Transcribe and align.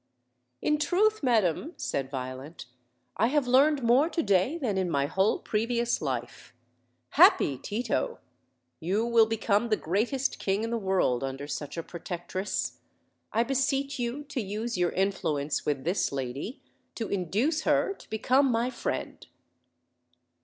"In 0.63 0.79
truth, 0.79 1.21
madam," 1.21 1.73
said 1.77 2.09
Violent, 2.09 2.65
"I 3.17 3.27
have 3.27 3.45
learned 3.45 3.83
more 3.83 4.09
to 4.09 4.23
day 4.23 4.57
than 4.57 4.75
in 4.75 4.89
my 4.89 5.05
whole 5.05 5.37
previous 5.37 6.01
life. 6.01 6.55
Happy 7.09 7.59
Tito! 7.59 8.17
You 8.79 9.05
will 9.05 9.27
become 9.27 9.69
the 9.69 9.77
greatest 9.77 10.39
king 10.39 10.63
in 10.63 10.71
the 10.71 10.77
world 10.79 11.23
under 11.23 11.47
such 11.47 11.77
a 11.77 11.83
protectress. 11.83 12.79
I 13.31 13.43
beseech 13.43 13.99
you 13.99 14.23
to 14.23 14.41
use 14.41 14.75
your 14.75 14.89
in 14.89 15.11
fluence 15.11 15.67
with 15.67 15.83
this 15.83 16.11
lady 16.11 16.63
to 16.95 17.07
induce 17.07 17.61
her 17.61 17.93
to 17.93 18.09
become 18.09 18.47
my 18.47 18.71
friend." 18.71 19.27